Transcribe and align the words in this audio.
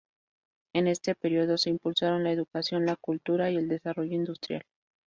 En 0.73 0.87
este 0.87 1.13
periodo 1.13 1.59
se 1.59 1.69
impulsaron 1.69 2.23
la 2.23 2.31
educación, 2.31 2.87
la 2.87 2.95
cultura 2.95 3.51
y 3.51 3.57
el 3.57 3.67
desarrollo 3.67 4.15
industrial. 4.15 4.63